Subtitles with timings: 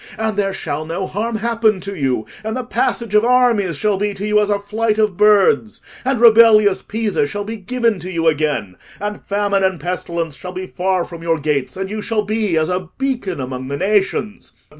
[0.17, 4.15] And there shall no harm happen to you: and the passage of armies shall be
[4.15, 8.27] to you as a flight of birds, and rebellious Pisa shall be given to you
[8.27, 12.57] again, and famine and pestilence shall be far from your gates, and you shall be
[12.57, 14.53] as a beacon among the nations.